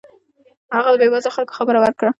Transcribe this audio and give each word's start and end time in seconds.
هغه 0.75 0.89
د 0.91 0.95
بې 1.01 1.07
وزلو 1.13 1.35
خلکو 1.35 1.57
خبره 1.59 1.79
وکړه. 1.79 2.09